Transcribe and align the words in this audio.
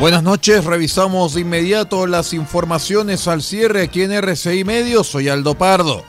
Buenas 0.00 0.22
noches, 0.22 0.64
revisamos 0.64 1.34
de 1.34 1.42
inmediato 1.42 2.06
las 2.06 2.32
informaciones 2.32 3.28
al 3.28 3.42
cierre 3.42 3.82
aquí 3.82 4.00
en 4.00 4.12
RCI 4.12 4.64
Medios. 4.64 5.08
Soy 5.08 5.28
Aldo 5.28 5.56
Pardo. 5.56 6.04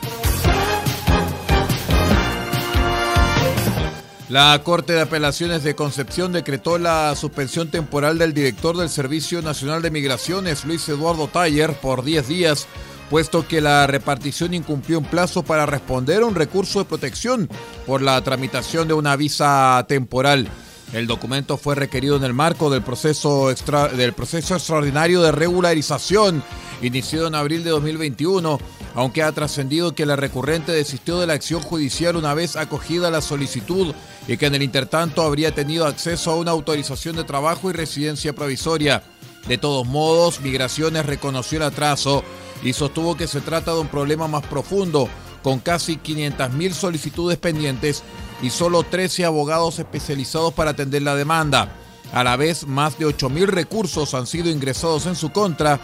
La 4.30 4.58
Corte 4.64 4.94
de 4.94 5.02
Apelaciones 5.02 5.64
de 5.64 5.76
Concepción 5.76 6.32
decretó 6.32 6.78
la 6.78 7.14
suspensión 7.18 7.70
temporal 7.70 8.18
del 8.18 8.34
director 8.34 8.78
del 8.78 8.88
Servicio 8.88 9.42
Nacional 9.42 9.82
de 9.82 9.92
Migraciones, 9.92 10.64
Luis 10.64 10.88
Eduardo 10.88 11.28
Taller, 11.28 11.74
por 11.74 12.06
10 12.06 12.30
días, 12.30 12.68
puesto 13.10 13.46
que 13.46 13.60
la 13.60 13.88
repartición 13.88 14.54
incumplió 14.54 15.00
un 15.00 15.06
plazo 15.06 15.44
para 15.44 15.66
responder 15.66 16.22
a 16.22 16.28
un 16.28 16.36
recurso 16.36 16.80
de 16.80 16.86
protección 16.86 17.50
por 17.86 18.02
la 18.02 18.22
tramitación 18.22 18.88
de 18.88 18.94
una 18.94 19.18
visa 19.18 19.86
temporal. 19.90 20.48
El 20.94 21.08
documento 21.08 21.58
fue 21.58 21.76
requerido 21.76 22.18
en 22.18 22.24
el 22.26 22.34
marco 22.34 22.70
del 22.70 22.82
proceso, 22.82 23.54
del 23.96 24.14
proceso 24.14 24.56
extraordinario 24.56 25.22
de 25.22 25.32
regularización 25.32 26.44
iniciado 26.82 27.28
en 27.28 27.36
abril 27.36 27.64
de 27.64 27.70
2021, 27.70 28.60
aunque 28.96 29.24
ha 29.24 29.32
trascendido 29.32 29.96
que 29.96 30.06
la 30.06 30.18
recurrente 30.18 30.74
desistió 30.74 31.20
de 31.20 31.28
la 31.28 31.34
acción 31.34 31.62
judicial 31.62 32.18
una 32.18 32.34
vez 32.34 32.58
acogida 32.58 33.10
la 33.10 33.22
solicitud 33.22 33.94
y 34.28 34.36
que 34.36 34.48
en 34.48 34.56
el 34.56 34.64
intertanto 34.64 35.22
habría 35.22 35.54
tenido 35.56 35.86
acceso 35.86 36.32
a 36.32 36.36
una 36.36 36.52
autorización 36.52 37.16
de 37.16 37.24
trabajo 37.24 37.70
y 37.70 37.74
residencia 37.74 38.34
provisoria. 38.34 39.04
De 39.48 39.58
todos 39.58 39.88
modos, 39.88 40.42
Migraciones 40.42 41.06
reconoció 41.06 41.58
el 41.58 41.64
atraso 41.64 42.24
y 42.64 42.74
sostuvo 42.74 43.16
que 43.16 43.28
se 43.28 43.42
trata 43.42 43.74
de 43.74 43.80
un 43.80 43.88
problema 43.88 44.28
más 44.28 44.46
profundo, 44.46 45.08
con 45.42 45.60
casi 45.60 45.98
500.000 45.98 46.74
solicitudes 46.74 47.38
pendientes 47.38 48.04
y 48.42 48.50
solo 48.50 48.84
13 48.84 49.26
abogados 49.26 49.80
especializados 49.80 50.54
para 50.54 50.72
atender 50.72 51.02
la 51.02 51.16
demanda. 51.16 51.74
A 52.14 52.24
la 52.24 52.36
vez, 52.36 52.68
más 52.68 52.98
de 52.98 53.06
8.000 53.06 53.46
recursos 53.46 54.14
han 54.14 54.28
sido 54.28 54.50
ingresados 54.50 55.06
en 55.06 55.16
su 55.16 55.32
contra, 55.32 55.80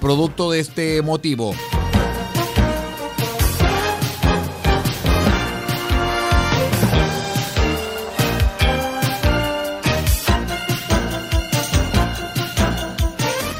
producto 0.00 0.50
de 0.50 0.60
este 0.60 1.02
motivo. 1.02 1.54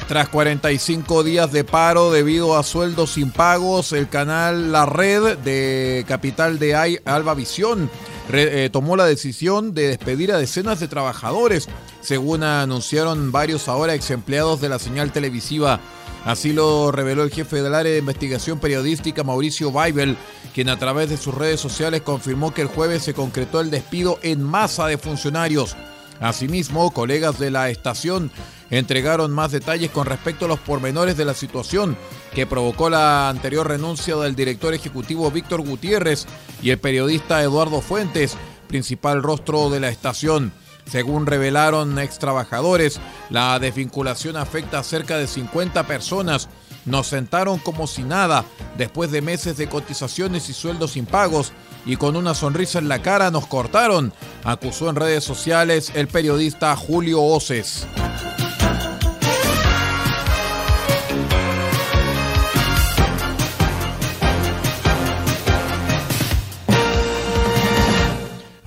Tras 0.06 0.28
45 0.28 1.24
días 1.24 1.50
de 1.50 1.64
paro 1.64 2.12
debido 2.12 2.56
a 2.56 2.62
sueldos 2.62 3.18
impagos, 3.18 3.92
el 3.92 4.08
canal 4.08 4.70
La 4.70 4.86
Red 4.86 5.38
de 5.38 6.04
Capital 6.06 6.60
de 6.60 7.00
Alba 7.04 7.34
Visión 7.34 7.90
eh, 8.32 8.70
tomó 8.72 8.96
la 8.96 9.06
decisión 9.06 9.74
de 9.74 9.88
despedir 9.88 10.32
a 10.32 10.38
decenas 10.38 10.80
de 10.80 10.88
trabajadores, 10.88 11.68
según 12.00 12.42
anunciaron 12.42 13.32
varios 13.32 13.68
ahora 13.68 13.94
ex 13.94 14.10
empleados 14.10 14.60
de 14.60 14.68
la 14.68 14.78
señal 14.78 15.12
televisiva. 15.12 15.80
Así 16.24 16.54
lo 16.54 16.90
reveló 16.90 17.22
el 17.22 17.30
jefe 17.30 17.60
del 17.60 17.74
área 17.74 17.92
de 17.92 17.98
investigación 17.98 18.58
periodística 18.58 19.22
Mauricio 19.22 19.68
Weibel, 19.68 20.16
quien 20.54 20.70
a 20.70 20.78
través 20.78 21.10
de 21.10 21.18
sus 21.18 21.34
redes 21.34 21.60
sociales 21.60 22.00
confirmó 22.00 22.54
que 22.54 22.62
el 22.62 22.68
jueves 22.68 23.02
se 23.02 23.12
concretó 23.12 23.60
el 23.60 23.70
despido 23.70 24.18
en 24.22 24.42
masa 24.42 24.86
de 24.86 24.96
funcionarios. 24.96 25.76
Asimismo, 26.20 26.90
colegas 26.92 27.38
de 27.38 27.50
la 27.50 27.68
estación 27.68 28.30
entregaron 28.70 29.32
más 29.32 29.52
detalles 29.52 29.90
con 29.90 30.06
respecto 30.06 30.46
a 30.46 30.48
los 30.48 30.60
pormenores 30.60 31.16
de 31.16 31.24
la 31.26 31.34
situación 31.34 31.96
que 32.34 32.46
provocó 32.46 32.88
la 32.88 33.28
anterior 33.28 33.68
renuncia 33.68 34.16
del 34.16 34.34
director 34.34 34.72
ejecutivo 34.72 35.30
Víctor 35.30 35.60
Gutiérrez 35.60 36.26
y 36.62 36.70
el 36.70 36.78
periodista 36.78 37.42
Eduardo 37.42 37.80
Fuentes, 37.80 38.36
principal 38.68 39.22
rostro 39.22 39.70
de 39.70 39.80
la 39.80 39.88
estación. 39.88 40.52
Según 40.86 41.26
revelaron 41.26 41.98
ex 41.98 42.18
trabajadores, 42.18 43.00
la 43.30 43.58
desvinculación 43.58 44.36
afecta 44.36 44.78
a 44.78 44.84
cerca 44.84 45.16
de 45.16 45.26
50 45.26 45.86
personas. 45.86 46.48
Nos 46.84 47.06
sentaron 47.06 47.58
como 47.58 47.86
si 47.86 48.02
nada, 48.02 48.44
después 48.76 49.10
de 49.10 49.22
meses 49.22 49.56
de 49.56 49.68
cotizaciones 49.68 50.48
y 50.50 50.52
sueldos 50.52 50.96
impagos, 50.96 51.52
y 51.86 51.96
con 51.96 52.16
una 52.16 52.34
sonrisa 52.34 52.78
en 52.78 52.88
la 52.88 53.00
cara 53.00 53.30
nos 53.30 53.46
cortaron, 53.46 54.12
acusó 54.42 54.90
en 54.90 54.96
redes 54.96 55.24
sociales 55.24 55.92
el 55.94 56.08
periodista 56.08 56.74
Julio 56.76 57.22
Oces. 57.22 57.86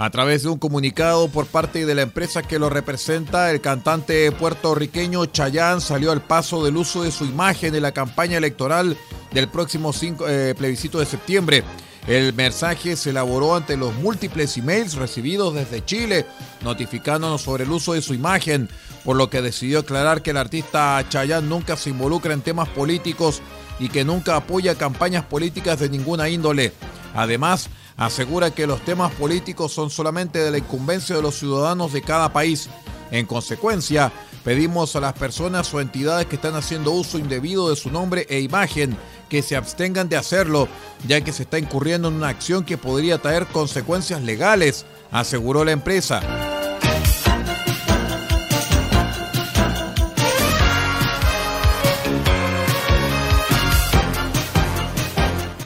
A 0.08 0.10
través 0.10 0.44
de 0.44 0.48
un 0.48 0.58
comunicado 0.58 1.28
por 1.28 1.48
parte 1.48 1.86
de 1.86 1.94
la 1.94 2.04
empresa 2.04 2.42
que 2.42 2.60
lo 2.60 2.70
representa, 2.70 3.52
el 3.52 3.60
cantante 3.60 4.32
puertorriqueño 4.32 5.26
Chayán 5.26 5.82
salió 5.82 6.14
al 6.14 6.22
paso 6.22 6.64
del 6.64 6.78
uso 6.78 7.04
de 7.04 7.12
su 7.12 7.26
imagen 7.26 7.76
en 7.76 7.82
la 7.82 7.92
campaña 7.92 8.38
electoral 8.38 8.96
del 9.34 9.50
próximo 9.50 9.92
eh, 10.02 10.56
plebiscito 10.58 11.00
de 11.00 11.06
septiembre. 11.06 11.66
El 12.08 12.34
mensaje 12.34 12.96
se 12.96 13.10
elaboró 13.10 13.54
ante 13.54 13.76
los 13.76 13.94
múltiples 13.96 14.56
emails 14.56 14.94
recibidos 14.94 15.54
desde 15.54 15.84
Chile, 15.84 16.26
notificándonos 16.64 17.42
sobre 17.42 17.66
el 17.66 17.72
uso 17.72 17.92
de 17.92 18.02
su 18.02 18.14
imagen, 18.14 18.70
por 19.04 19.18
lo 19.18 19.30
que 19.30 19.42
decidió 19.42 19.80
aclarar 19.80 20.22
que 20.22 20.32
el 20.32 20.38
artista 20.38 21.04
Chayán 21.10 21.50
nunca 21.50 21.76
se 21.76 21.90
involucra 21.90 22.34
en 22.34 22.40
temas 22.40 22.70
políticos 22.70 23.42
y 23.78 23.90
que 23.90 24.06
nunca 24.06 24.38
apoya 24.38 24.76
campañas 24.76 25.26
políticas 25.26 25.82
de 25.82 25.90
ninguna 25.90 26.30
índole. 26.30 26.72
Además, 27.14 27.70
asegura 27.98 28.52
que 28.52 28.68
los 28.68 28.82
temas 28.86 29.12
políticos 29.14 29.74
son 29.74 29.90
solamente 29.90 30.40
de 30.40 30.52
la 30.52 30.60
incumbencia 30.60 31.16
de 31.16 31.22
los 31.22 31.36
ciudadanos 31.36 31.92
de 31.92 32.02
cada 32.02 32.32
país. 32.32 32.70
En 33.12 33.26
consecuencia, 33.26 34.12
pedimos 34.44 34.96
a 34.96 35.02
las 35.02 35.14
personas 35.14 35.74
o 35.74 35.82
entidades 35.82 36.28
que 36.28 36.36
están 36.36 36.56
haciendo 36.56 36.92
uso 36.92 37.18
indebido 37.18 37.70
de 37.70 37.76
su 37.76 37.90
nombre 37.90 38.26
e 38.30 38.40
imagen 38.40 38.96
que 39.30 39.42
se 39.42 39.56
abstengan 39.56 40.08
de 40.08 40.18
hacerlo, 40.18 40.68
ya 41.08 41.22
que 41.22 41.34
se 41.34 41.44
está 41.44 41.60
incurriendo 41.60 42.08
en 42.08 42.16
una 42.16 42.30
acción 42.30 42.64
que 42.64 42.78
podría 42.78 43.18
traer 43.18 43.48
consecuencias 43.48 44.22
legales, 44.22 44.86
aseguró 45.12 45.66
la 45.66 45.72
empresa. 45.72 46.47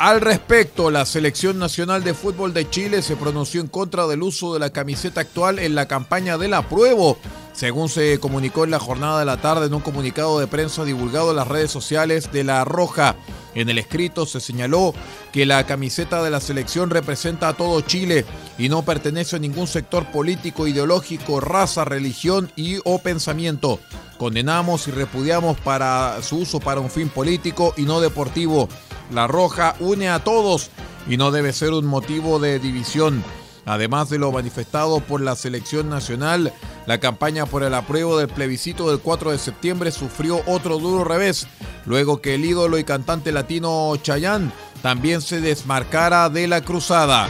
Al 0.02 0.20
respecto, 0.20 0.90
la 0.90 1.06
Selección 1.06 1.60
Nacional 1.60 2.04
de 2.04 2.16
Fútbol 2.16 2.56
de 2.56 2.68
Chile 2.68 3.04
se 3.04 3.16
pronunció 3.16 3.62
en 3.62 3.68
contra 3.68 4.08
del 4.08 4.24
uso 4.24 4.52
de 4.52 4.60
la 4.60 4.72
camiseta 4.72 5.22
actual 5.22 5.60
en 5.60 5.76
la 5.76 5.88
campaña 5.88 6.40
del 6.40 6.56
apruebo, 6.56 7.20
según 7.54 7.88
se 7.88 8.20
comunicó 8.20 8.64
en 8.64 8.72
la 8.72 8.80
jornada 8.80 9.20
de 9.20 9.26
la 9.26 9.38
tarde 9.38 9.68
en 9.68 9.76
un 9.76 9.82
comunicado 9.82 10.40
de 10.40 10.48
prensa 10.48 10.86
divulgado 10.86 11.30
en 11.30 11.36
las 11.36 11.48
redes 11.48 11.70
sociales 11.70 12.32
de 12.32 12.44
La 12.44 12.66
Roja. 12.66 13.16
En 13.54 13.70
el 13.70 13.78
escrito 13.78 14.26
se 14.26 14.40
señaló 14.40 14.96
que 15.32 15.46
la 15.46 15.68
camiseta 15.68 16.24
de 16.24 16.32
la 16.32 16.40
selección 16.40 16.90
representa 16.90 17.50
a 17.50 17.54
todo 17.54 17.82
Chile 17.82 18.26
y 18.58 18.70
no 18.70 18.82
pertenece 18.82 19.36
a 19.36 19.40
ningún 19.40 19.68
sector 19.68 20.10
político, 20.12 20.66
ideológico, 20.66 21.40
raza, 21.40 21.86
religión 21.86 22.52
y 22.56 22.80
o 22.86 22.98
pensamiento. 22.98 23.80
Condenamos 24.18 24.88
y 24.88 24.92
repudiamos 24.92 25.60
para 25.60 26.24
su 26.24 26.38
uso 26.38 26.60
para 26.60 26.80
un 26.80 26.90
fin 26.90 27.10
político 27.10 27.76
y 27.78 27.84
no 27.84 28.02
deportivo. 28.02 28.68
La 29.12 29.28
Roja 29.28 29.76
une 29.80 30.10
a 30.10 30.24
todos 30.24 30.70
y 31.08 31.18
no 31.18 31.32
debe 31.32 31.54
ser 31.54 31.72
un 31.72 31.86
motivo 31.86 32.40
de 32.40 32.60
división. 32.60 33.24
Además 33.66 34.10
de 34.10 34.18
lo 34.18 34.32
manifestado 34.32 35.00
por 35.02 35.22
la 35.22 35.36
selección 35.36 35.90
nacional, 35.90 36.52
la 36.88 37.00
campaña 37.00 37.46
por 37.46 37.64
el 37.64 37.74
apruebo 37.74 38.18
del 38.18 38.28
plebiscito 38.28 38.90
del 38.90 39.00
4 39.00 39.32
de 39.32 39.38
septiembre 39.38 39.92
sufrió 39.92 40.42
otro 40.48 40.80
duro 40.80 41.04
revés, 41.04 41.48
luego 41.86 42.22
que 42.22 42.36
el 42.36 42.46
ídolo 42.46 42.80
y 42.80 42.84
cantante 42.84 43.32
latino 43.32 43.96
Chayanne 44.02 44.52
también 44.82 45.22
se 45.22 45.42
desmarcara 45.42 46.30
de 46.30 46.48
la 46.48 46.62
cruzada. 46.62 47.28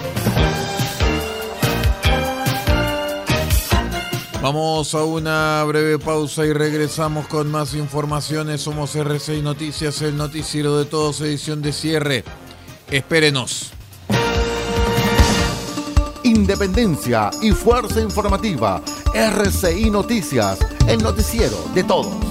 Vamos 4.42 4.96
a 4.96 5.04
una 5.04 5.64
breve 5.66 6.00
pausa 6.00 6.44
y 6.48 6.52
regresamos 6.52 7.28
con 7.28 7.52
más 7.52 7.76
informaciones. 7.76 8.62
Somos 8.62 8.96
RCI 8.96 9.44
Noticias, 9.44 10.02
el 10.02 10.18
noticiero 10.18 10.80
de 10.80 10.86
todos, 10.86 11.22
edición 11.22 11.62
de 11.62 11.72
cierre. 11.72 12.24
Espérenos. 12.90 13.72
Independencia 16.24 17.30
y 17.44 17.52
fuerza 17.52 18.02
informativa. 18.02 18.82
RCI 19.14 19.92
Noticias, 19.92 20.58
el 20.88 21.04
noticiero 21.04 21.64
de 21.76 21.84
todos. 21.84 22.31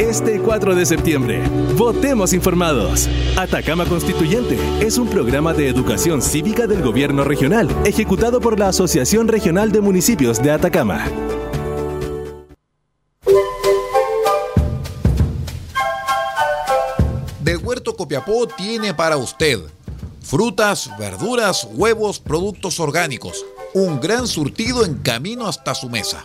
Este 0.00 0.40
4 0.40 0.74
de 0.74 0.86
septiembre, 0.86 1.42
votemos 1.76 2.32
informados. 2.32 3.06
Atacama 3.36 3.84
Constituyente 3.84 4.58
es 4.80 4.96
un 4.96 5.08
programa 5.08 5.52
de 5.52 5.68
educación 5.68 6.22
cívica 6.22 6.66
del 6.66 6.82
gobierno 6.82 7.22
regional, 7.22 7.68
ejecutado 7.84 8.40
por 8.40 8.58
la 8.58 8.68
Asociación 8.68 9.28
Regional 9.28 9.72
de 9.72 9.82
Municipios 9.82 10.42
de 10.42 10.52
Atacama. 10.52 11.04
Del 17.44 17.58
Huerto 17.58 17.94
Copiapó 17.94 18.48
tiene 18.48 18.94
para 18.94 19.18
usted 19.18 19.60
frutas, 20.22 20.90
verduras, 20.98 21.68
huevos, 21.74 22.20
productos 22.20 22.80
orgánicos. 22.80 23.44
Un 23.74 24.00
gran 24.00 24.26
surtido 24.26 24.86
en 24.86 24.94
camino 24.94 25.46
hasta 25.46 25.74
su 25.74 25.90
mesa. 25.90 26.24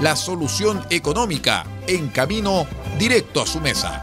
la 0.00 0.16
solución 0.16 0.84
económica 0.90 1.64
en 1.86 2.08
camino 2.08 2.66
directo 2.98 3.42
a 3.42 3.46
su 3.46 3.60
mesa. 3.60 4.02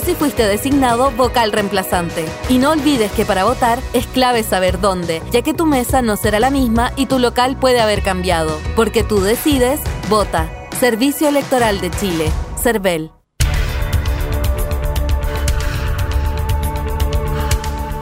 si 0.00 0.14
fuiste 0.14 0.46
designado 0.46 1.10
vocal 1.10 1.52
reemplazante. 1.52 2.24
Y 2.48 2.58
no 2.58 2.70
olvides 2.70 3.12
que 3.12 3.24
para 3.24 3.44
votar 3.44 3.80
es 3.92 4.06
clave 4.06 4.42
saber 4.42 4.80
dónde, 4.80 5.22
ya 5.30 5.42
que 5.42 5.54
tu 5.54 5.66
mesa 5.66 6.02
no 6.02 6.16
será 6.16 6.40
la 6.40 6.50
misma 6.50 6.92
y 6.96 7.06
tu 7.06 7.18
local 7.18 7.56
puede 7.58 7.80
haber 7.80 8.02
cambiado. 8.02 8.58
Porque 8.76 9.04
tú 9.04 9.20
decides, 9.20 9.80
vota. 10.08 10.50
Servicio 10.78 11.28
Electoral 11.28 11.80
de 11.80 11.90
Chile. 11.90 12.30
CERVEL. 12.62 13.10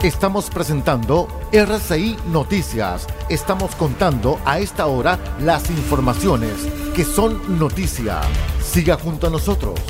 Estamos 0.02 0.50
presentando 0.50 1.26
RCI 1.52 2.16
Noticias. 2.30 3.06
Estamos 3.28 3.74
contando 3.74 4.38
a 4.44 4.60
esta 4.60 4.86
hora 4.86 5.18
las 5.40 5.68
informaciones 5.70 6.52
que 6.94 7.04
son 7.04 7.58
noticia. 7.58 8.20
Siga 8.62 8.96
junto 8.96 9.26
a 9.26 9.30
nosotros. 9.30 9.80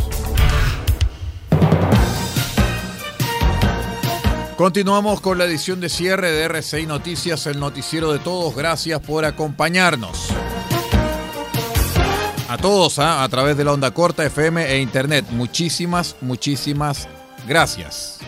Continuamos 4.56 5.20
con 5.20 5.36
la 5.36 5.44
edición 5.44 5.80
de 5.80 5.90
cierre 5.90 6.32
de 6.32 6.44
RCI 6.44 6.86
Noticias, 6.86 7.46
el 7.46 7.60
noticiero 7.60 8.10
de 8.10 8.18
todos. 8.18 8.56
Gracias 8.56 9.00
por 9.00 9.26
acompañarnos. 9.26 10.28
A 12.48 12.56
todos, 12.56 12.98
¿ah? 12.98 13.22
a 13.22 13.28
través 13.28 13.58
de 13.58 13.64
la 13.64 13.74
onda 13.74 13.90
corta 13.90 14.24
FM 14.24 14.64
e 14.64 14.80
Internet. 14.80 15.26
Muchísimas, 15.30 16.16
muchísimas 16.22 17.06
gracias. 17.46 18.20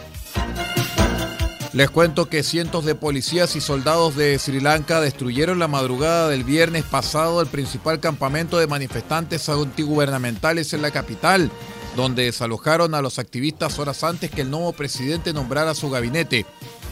Les 1.72 1.88
cuento 1.88 2.28
que 2.28 2.42
cientos 2.42 2.84
de 2.84 2.94
policías 2.94 3.56
y 3.56 3.62
soldados 3.62 4.14
de 4.14 4.38
Sri 4.38 4.60
Lanka 4.60 5.00
destruyeron 5.00 5.58
la 5.58 5.68
madrugada 5.68 6.28
del 6.28 6.44
viernes 6.44 6.84
pasado 6.84 7.40
el 7.40 7.46
principal 7.46 8.00
campamento 8.00 8.58
de 8.58 8.66
manifestantes 8.66 9.48
antigubernamentales 9.48 10.74
en 10.74 10.82
la 10.82 10.90
capital 10.90 11.50
donde 11.98 12.26
desalojaron 12.26 12.94
a 12.94 13.02
los 13.02 13.18
activistas 13.18 13.80
horas 13.80 14.04
antes 14.04 14.30
que 14.30 14.42
el 14.42 14.50
nuevo 14.52 14.72
presidente 14.72 15.32
nombrara 15.32 15.74
su 15.74 15.90
gabinete. 15.90 16.46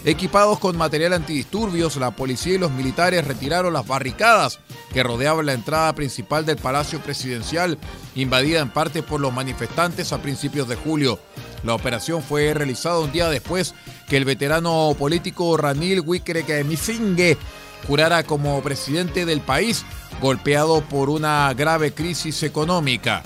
Equipados 0.04 0.58
con 0.58 0.76
material 0.76 1.12
antidisturbios, 1.12 1.96
la 1.96 2.10
policía 2.10 2.54
y 2.54 2.58
los 2.58 2.72
militares 2.72 3.24
retiraron 3.24 3.72
las 3.72 3.86
barricadas 3.86 4.58
que 4.92 5.04
rodeaban 5.04 5.46
la 5.46 5.52
entrada 5.52 5.94
principal 5.94 6.44
del 6.44 6.56
Palacio 6.56 7.00
Presidencial, 7.00 7.78
invadida 8.16 8.58
en 8.58 8.70
parte 8.70 9.04
por 9.04 9.20
los 9.20 9.32
manifestantes 9.32 10.12
a 10.12 10.20
principios 10.20 10.66
de 10.66 10.74
julio. 10.74 11.20
La 11.62 11.74
operación 11.74 12.20
fue 12.20 12.52
realizada 12.52 12.98
un 12.98 13.12
día 13.12 13.28
después 13.28 13.76
que 14.08 14.16
el 14.16 14.24
veterano 14.24 14.96
político 14.98 15.56
Ranil 15.56 16.00
Wickremesinghe 16.00 17.38
jurara 17.86 18.24
como 18.24 18.60
presidente 18.60 19.24
del 19.24 19.40
país, 19.40 19.84
golpeado 20.20 20.80
por 20.80 21.10
una 21.10 21.54
grave 21.54 21.92
crisis 21.92 22.42
económica. 22.42 23.22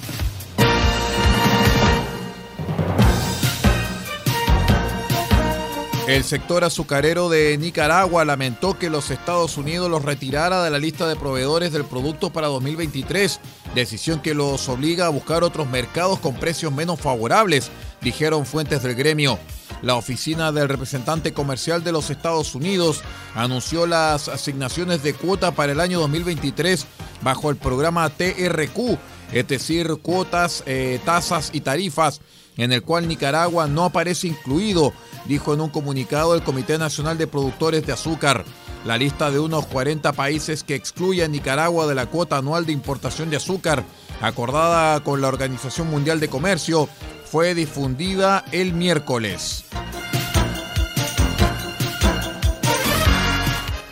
El 6.10 6.24
sector 6.24 6.64
azucarero 6.64 7.28
de 7.28 7.56
Nicaragua 7.56 8.24
lamentó 8.24 8.76
que 8.76 8.90
los 8.90 9.12
Estados 9.12 9.56
Unidos 9.56 9.88
los 9.88 10.04
retirara 10.04 10.64
de 10.64 10.68
la 10.68 10.80
lista 10.80 11.06
de 11.06 11.14
proveedores 11.14 11.72
del 11.72 11.84
producto 11.84 12.32
para 12.32 12.48
2023, 12.48 13.38
decisión 13.76 14.20
que 14.20 14.34
los 14.34 14.68
obliga 14.68 15.06
a 15.06 15.10
buscar 15.10 15.44
otros 15.44 15.68
mercados 15.68 16.18
con 16.18 16.34
precios 16.34 16.72
menos 16.72 16.98
favorables, 16.98 17.70
dijeron 18.00 18.44
fuentes 18.44 18.82
del 18.82 18.96
gremio. 18.96 19.38
La 19.82 19.94
oficina 19.94 20.50
del 20.50 20.68
representante 20.68 21.32
comercial 21.32 21.84
de 21.84 21.92
los 21.92 22.10
Estados 22.10 22.56
Unidos 22.56 23.02
anunció 23.36 23.86
las 23.86 24.26
asignaciones 24.26 25.04
de 25.04 25.14
cuota 25.14 25.52
para 25.52 25.70
el 25.70 25.78
año 25.78 26.00
2023 26.00 26.86
bajo 27.22 27.50
el 27.50 27.56
programa 27.56 28.10
TRQ, 28.10 28.98
es 29.32 29.46
decir, 29.46 29.94
cuotas, 30.02 30.64
eh, 30.66 30.98
tasas 31.04 31.50
y 31.52 31.60
tarifas 31.60 32.20
en 32.62 32.72
el 32.72 32.82
cual 32.82 33.08
Nicaragua 33.08 33.66
no 33.66 33.84
aparece 33.84 34.28
incluido, 34.28 34.92
dijo 35.26 35.54
en 35.54 35.60
un 35.60 35.70
comunicado 35.70 36.34
el 36.34 36.42
Comité 36.42 36.78
Nacional 36.78 37.18
de 37.18 37.26
Productores 37.26 37.86
de 37.86 37.92
Azúcar. 37.92 38.44
La 38.84 38.96
lista 38.96 39.30
de 39.30 39.38
unos 39.38 39.66
40 39.66 40.12
países 40.12 40.64
que 40.64 40.74
excluye 40.74 41.22
a 41.22 41.28
Nicaragua 41.28 41.86
de 41.86 41.94
la 41.94 42.06
cuota 42.06 42.38
anual 42.38 42.66
de 42.66 42.72
importación 42.72 43.30
de 43.30 43.36
azúcar, 43.36 43.84
acordada 44.20 45.00
con 45.00 45.20
la 45.20 45.28
Organización 45.28 45.90
Mundial 45.90 46.20
de 46.20 46.28
Comercio, 46.28 46.88
fue 47.24 47.54
difundida 47.54 48.44
el 48.52 48.72
miércoles. 48.72 49.64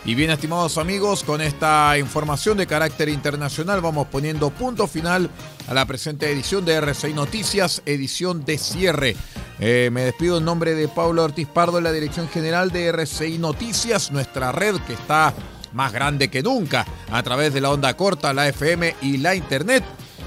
Y 0.09 0.15
bien, 0.15 0.31
estimados 0.31 0.79
amigos, 0.79 1.23
con 1.23 1.39
esta 1.39 1.95
información 1.99 2.57
de 2.57 2.65
carácter 2.65 3.09
internacional 3.09 3.79
vamos 3.79 4.07
poniendo 4.07 4.49
punto 4.49 4.87
final 4.87 5.29
a 5.67 5.73
la 5.75 5.85
presente 5.85 6.31
edición 6.31 6.65
de 6.65 6.73
RCI 6.81 7.13
Noticias, 7.13 7.83
edición 7.85 8.43
de 8.43 8.57
cierre. 8.57 9.15
Eh, 9.59 9.91
me 9.93 10.01
despido 10.01 10.39
en 10.39 10.45
nombre 10.45 10.73
de 10.73 10.87
Pablo 10.87 11.23
Ortiz 11.23 11.47
Pardo, 11.47 11.77
en 11.77 11.83
la 11.83 11.91
dirección 11.91 12.27
general 12.27 12.71
de 12.71 12.87
RCI 12.87 13.37
Noticias, 13.37 14.11
nuestra 14.11 14.51
red 14.51 14.77
que 14.87 14.93
está 14.93 15.31
más 15.73 15.93
grande 15.93 16.29
que 16.29 16.41
nunca 16.41 16.87
a 17.11 17.21
través 17.21 17.53
de 17.53 17.61
la 17.61 17.69
onda 17.69 17.95
corta, 17.95 18.33
la 18.33 18.47
FM 18.47 18.95
y 19.03 19.17
la 19.17 19.35
Internet. 19.35 19.83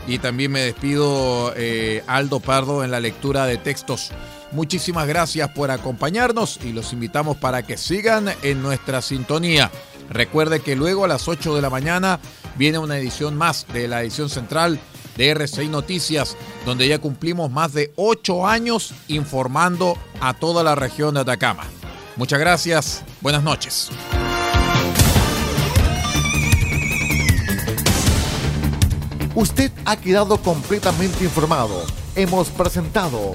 Y 0.07 0.19
también 0.19 0.53
me 0.53 0.61
despido 0.61 1.55
eh, 1.57 2.05
Aldo 2.07 2.39
Pardo 2.39 2.85
en 2.85 2.93
la 2.93 3.01
lectura 3.01 3.47
de 3.47 3.57
textos. 3.57 4.12
Muchísimas 4.52 5.09
gracias 5.09 5.49
por 5.50 5.71
acompañarnos 5.71 6.61
y 6.62 6.73
los 6.73 6.92
invitamos 6.92 7.38
para 7.38 7.62
que 7.62 7.78
sigan 7.78 8.30
en 8.42 8.62
nuestra 8.62 9.00
sintonía. 9.00 9.71
Recuerde 10.11 10.61
que 10.61 10.76
luego 10.76 11.06
a 11.06 11.09
las 11.09 11.26
8 11.26 11.56
de 11.56 11.62
la 11.62 11.71
mañana 11.71 12.21
viene 12.56 12.78
una 12.78 12.99
edición 12.99 13.35
más 13.35 13.66
de 13.73 13.88
la 13.88 14.02
edición 14.02 14.28
central 14.28 14.78
de 15.16 15.30
RCI 15.30 15.68
Noticias, 15.68 16.37
donde 16.66 16.87
ya 16.87 16.99
cumplimos 16.99 17.50
más 17.50 17.73
de 17.73 17.92
8 17.97 18.47
años 18.47 18.92
informando 19.09 19.97
a 20.21 20.35
toda 20.35 20.62
la 20.62 20.75
región 20.75 21.14
de 21.14 21.21
Atacama. 21.21 21.64
Muchas 22.16 22.38
gracias, 22.38 23.04
buenas 23.23 23.42
noches. 23.42 23.90
Usted 29.35 29.73
ha 29.87 29.97
quedado 29.97 30.37
completamente 30.42 31.25
informado. 31.25 31.82
Hemos 32.14 32.50
presentado 32.50 33.35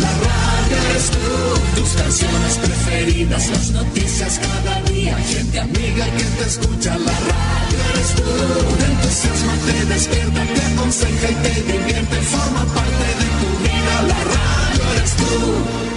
la 0.00 0.12
radio 0.12 0.76
eres 0.90 1.10
tú, 1.10 1.80
tus 1.80 1.90
canciones 1.90 2.58
preferidas, 2.58 3.48
las 3.50 3.70
noticias 3.70 4.40
cada 4.40 4.82
día, 4.82 5.16
gente 5.16 5.60
amiga 5.60 6.04
que 6.16 6.24
te 6.24 6.44
escucha, 6.44 6.98
la 6.98 7.12
radio 7.12 7.78
eres 7.94 8.14
tú, 8.16 8.22
te 8.78 8.84
entusiasma, 8.84 9.54
te 9.66 9.84
despierta, 9.86 10.44
te 10.54 10.62
aconseja 10.72 11.30
y 11.30 11.34
te 11.34 11.72
divierte, 11.72 12.16
forma 12.16 12.64
parte 12.74 13.06
de 13.20 13.28
tu 13.40 13.50
vida, 13.62 14.02
la 14.08 14.20
radio 14.34 14.92
eres 14.96 15.16
tú. 15.16 15.89